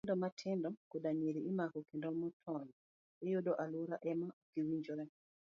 Nyithindo 0.03 0.19
matindo 0.25 0.67
koda 0.89 1.09
nyiri 1.17 1.39
imako 1.51 1.77
kendo 1.87 2.07
motony, 2.19 2.69
iyudo 3.25 3.51
e 3.55 3.57
aluora 3.63 3.95
ma 4.19 4.27
okowinjore. 4.35 5.03